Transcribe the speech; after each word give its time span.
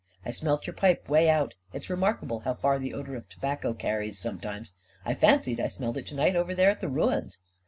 "I 0.25 0.31
smelt 0.31 0.65
your 0.65 0.73
pipe, 0.75 1.07
away 1.07 1.29
out. 1.29 1.53
It's 1.73 1.87
re 1.87 1.95
markable 1.95 2.39
how 2.39 2.55
far 2.55 2.79
the 2.79 2.91
odor 2.91 3.13
of 3.15 3.29
tobacco 3.29 3.75
carries 3.75 4.17
some 4.17 4.39
times. 4.39 4.73
I 5.05 5.13
fancied 5.13 5.59
I 5.59 5.67
smelt 5.67 5.95
it 5.95 6.07
to 6.07 6.15
night 6.15 6.31
away 6.35 6.41
over 6.41 6.55
there 6.55 6.71
at 6.71 6.81
the 6.81 6.89
ruins." 6.89 7.37